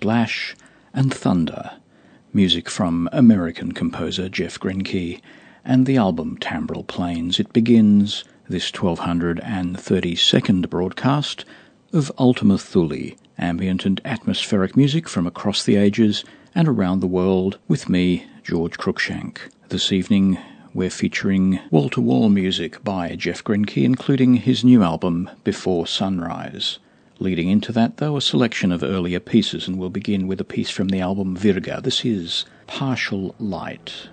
[0.00, 0.56] Splash
[0.94, 1.72] and Thunder,
[2.32, 5.20] music from American composer Jeff Greinke,
[5.62, 7.38] and the album Timbral Planes.
[7.38, 11.44] It begins this 1232nd broadcast
[11.92, 16.24] of Ultima Thule, ambient and atmospheric music from across the ages
[16.54, 19.36] and around the world with me, George Cruikshank.
[19.68, 20.38] This evening
[20.72, 26.78] we're featuring wall to wall music by Jeff Greinke, including his new album Before Sunrise.
[27.22, 30.70] Leading into that, though, a selection of earlier pieces, and we'll begin with a piece
[30.70, 31.82] from the album Virga.
[31.82, 34.08] This is Partial Light.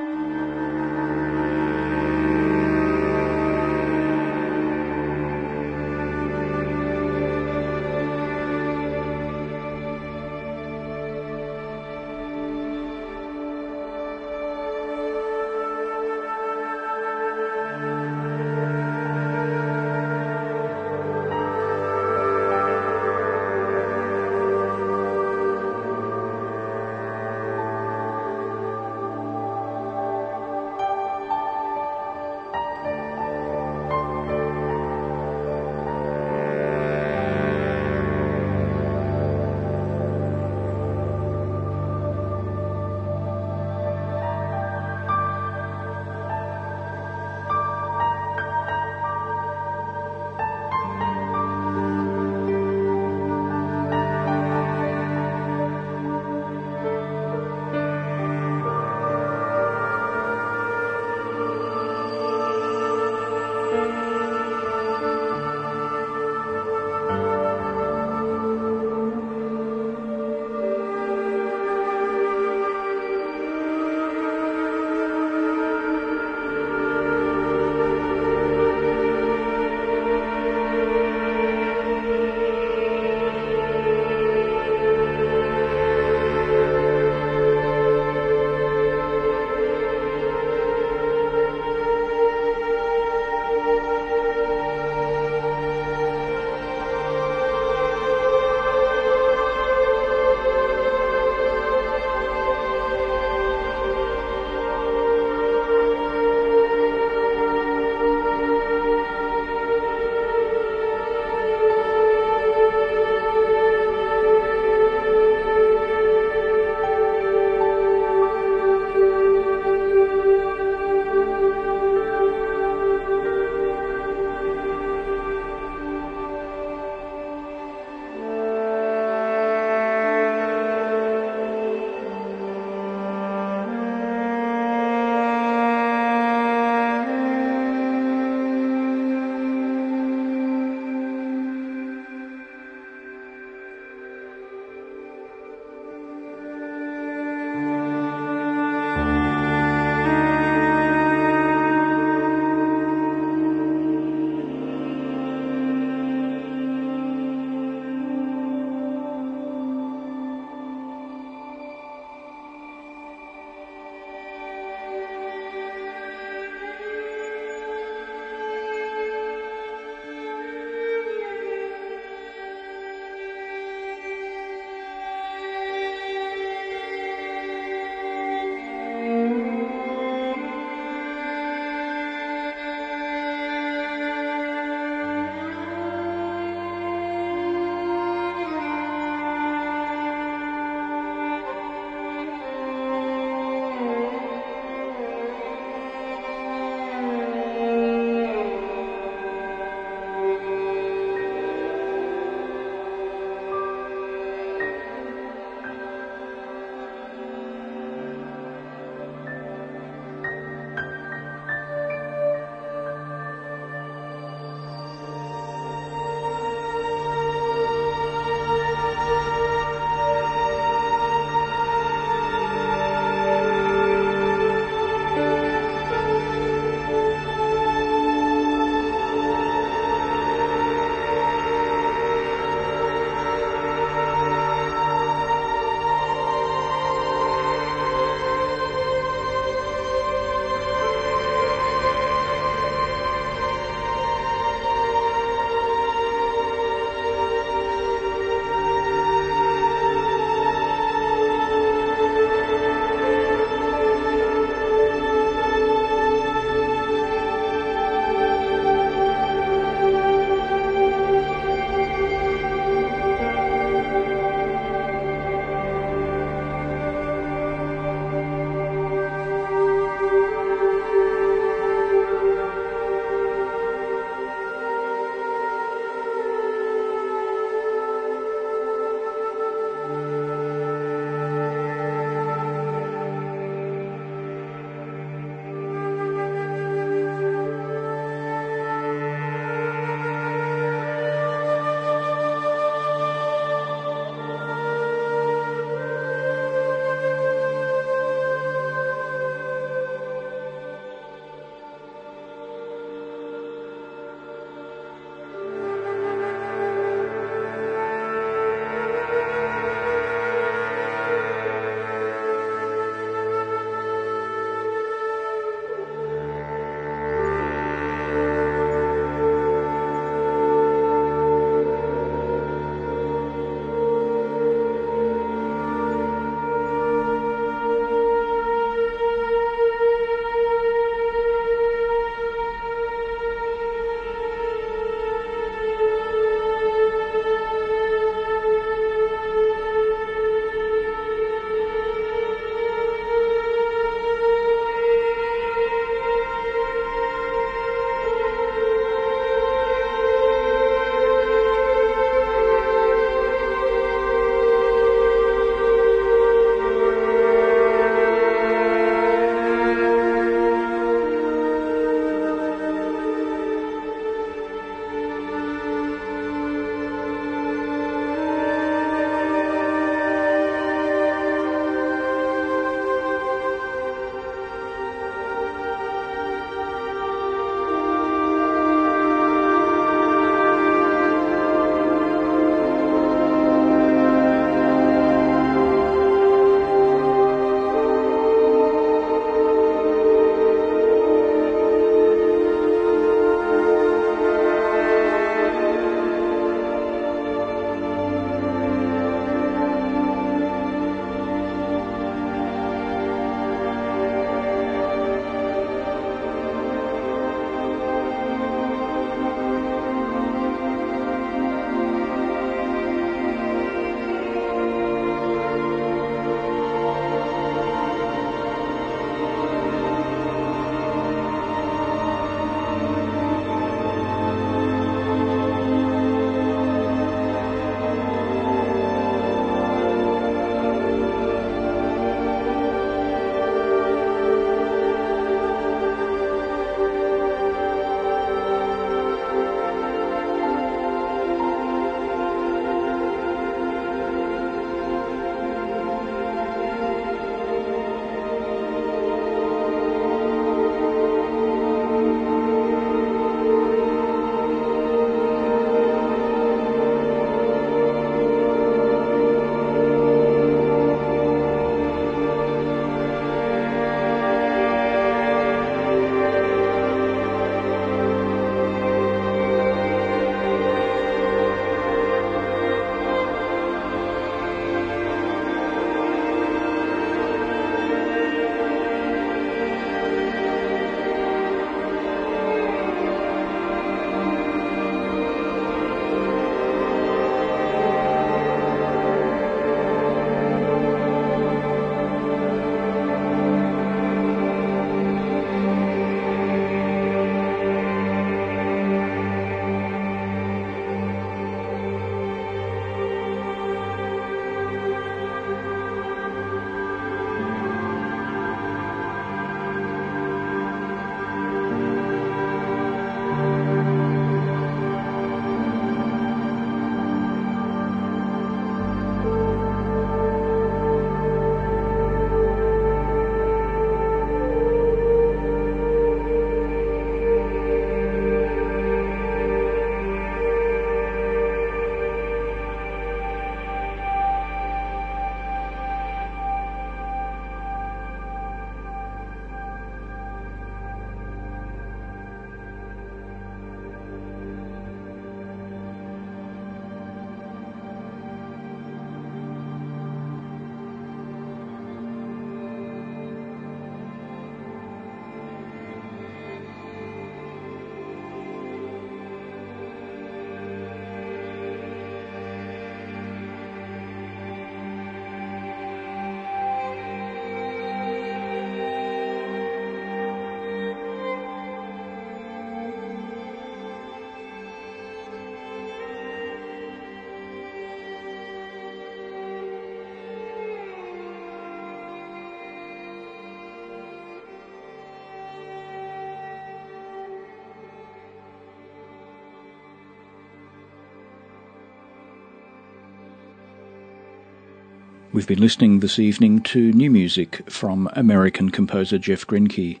[595.38, 600.00] We've been listening this evening to new music from American composer Jeff Greinke.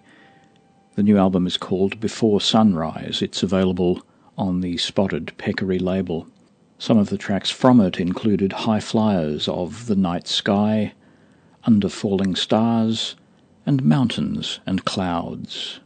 [0.96, 3.22] The new album is called Before Sunrise.
[3.22, 4.02] It's available
[4.36, 6.26] on the Spotted Peccary label.
[6.78, 10.92] Some of the tracks from it included High Flyers of the Night Sky,
[11.62, 13.14] Under Falling Stars,
[13.64, 15.78] and Mountains and Clouds.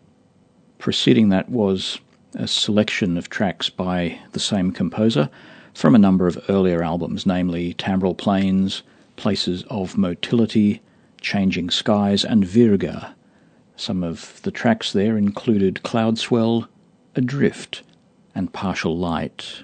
[0.79, 1.99] Preceding that was
[2.35, 5.29] a selection of tracks by the same composer
[5.75, 8.83] from a number of earlier albums, namely Timbral Planes,
[9.23, 10.83] Places of Motility,
[11.21, 13.15] Changing Skies, and Virga.
[13.77, 16.67] Some of the tracks there included Cloudswell,
[17.15, 17.85] Adrift,
[18.35, 19.63] and Partial Light.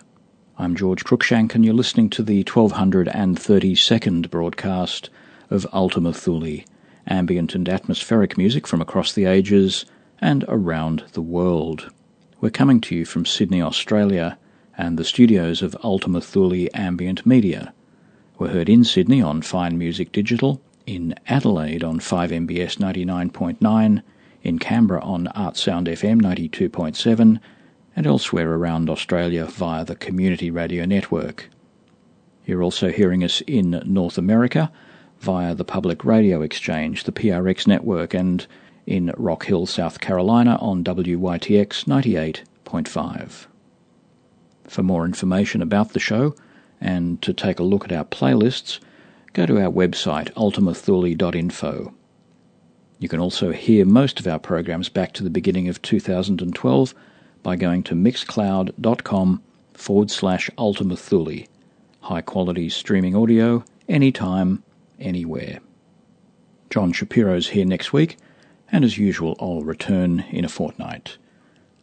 [0.59, 5.11] I'm George Cruikshank, and you're listening to the 1232nd broadcast
[5.51, 6.63] of Ultima Thule,
[7.09, 9.85] ambient and atmospheric music from across the ages
[10.21, 11.91] and around the world.
[12.41, 14.39] We're coming to you from Sydney, Australia,
[14.77, 17.75] and the studios of Ultima Thule Ambient Media.
[18.39, 24.03] We're heard in Sydney on Fine Music Digital, in Adelaide on 5MBS 99.9,
[24.45, 27.41] in Canberra on Artsound FM 92.7,
[27.97, 31.51] and elsewhere around Australia via the Community Radio Network.
[32.47, 34.71] You're also hearing us in North America
[35.19, 38.47] via the Public Radio Exchange, the PRX network, and
[38.87, 43.47] in Rock Hill, South Carolina on WYTX 98.5.
[44.69, 46.37] For more information about the show
[46.81, 48.79] and to take a look at our playlists,
[49.33, 51.95] go to our website ultimathule.info.
[52.99, 56.95] You can also hear most of our programs back to the beginning of 2012
[57.43, 59.43] by going to mixcloud.com
[59.75, 61.47] forward slash ultimathule.
[62.01, 64.63] High quality streaming audio, anytime,
[64.99, 65.61] anywhere.
[66.71, 68.17] John Shapiro's here next week
[68.71, 71.17] and as usual, I'll return in a fortnight.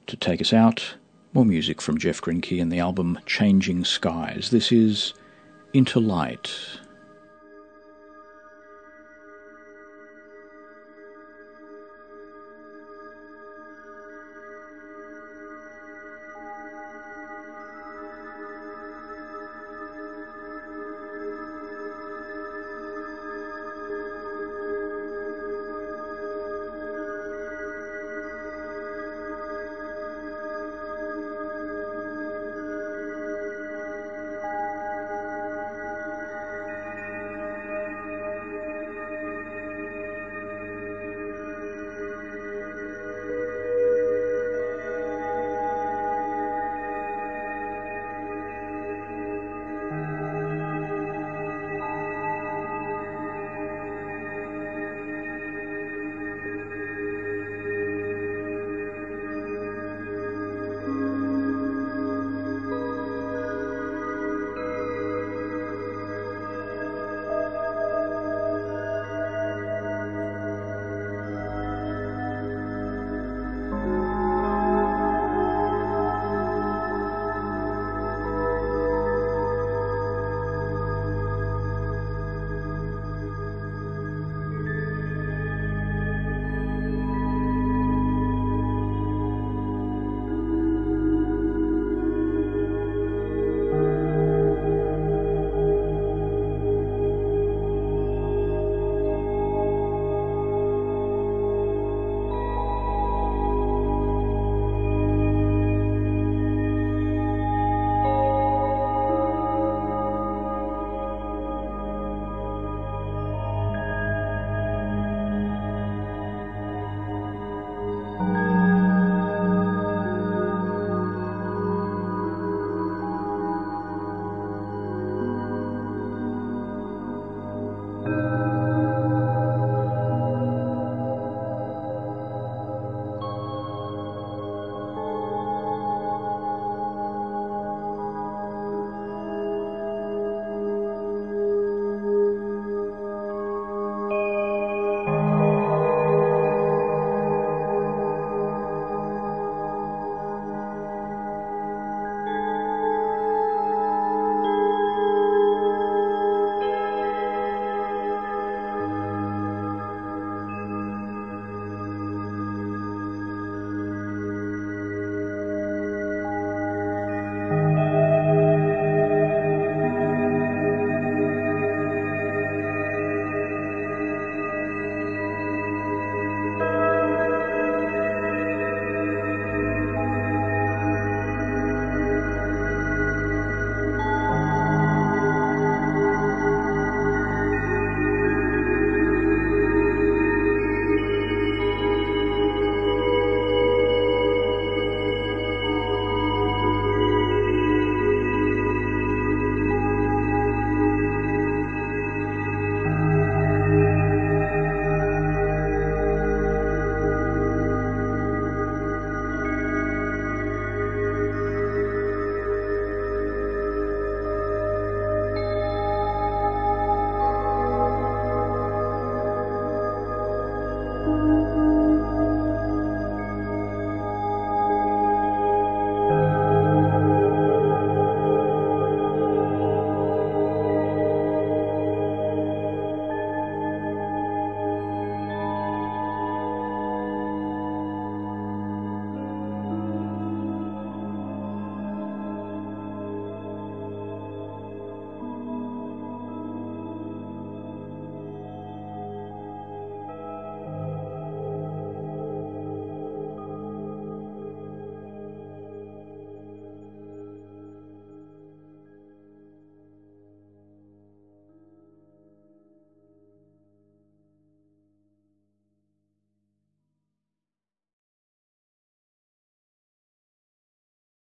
[0.08, 0.96] To take us out,
[1.36, 4.52] more music from Jeff Greinke and the album Changing Skies.
[4.52, 5.14] This is
[5.74, 6.50] Into Light.